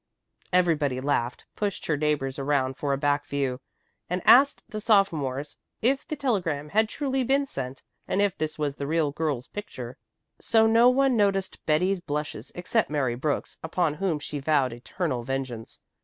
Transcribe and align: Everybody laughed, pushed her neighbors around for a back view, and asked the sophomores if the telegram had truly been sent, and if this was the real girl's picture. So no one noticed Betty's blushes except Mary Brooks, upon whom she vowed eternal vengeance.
Everybody 0.51 0.99
laughed, 0.99 1.45
pushed 1.55 1.85
her 1.85 1.95
neighbors 1.95 2.39
around 2.39 2.75
for 2.75 2.91
a 2.91 2.97
back 2.97 3.27
view, 3.27 3.61
and 4.09 4.23
asked 4.25 4.63
the 4.67 4.81
sophomores 4.81 5.59
if 5.83 6.07
the 6.07 6.15
telegram 6.15 6.69
had 6.69 6.89
truly 6.89 7.23
been 7.23 7.45
sent, 7.45 7.83
and 8.07 8.19
if 8.19 8.35
this 8.35 8.57
was 8.57 8.77
the 8.77 8.87
real 8.87 9.11
girl's 9.11 9.45
picture. 9.45 9.99
So 10.39 10.65
no 10.65 10.89
one 10.89 11.15
noticed 11.15 11.63
Betty's 11.67 12.01
blushes 12.01 12.51
except 12.55 12.89
Mary 12.89 13.13
Brooks, 13.13 13.59
upon 13.61 13.93
whom 13.93 14.17
she 14.17 14.39
vowed 14.39 14.73
eternal 14.73 15.21
vengeance. 15.21 15.77